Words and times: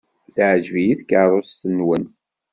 Teɛjeb-iyi 0.33 0.95
tkeṛṛust-nwen. 0.99 2.05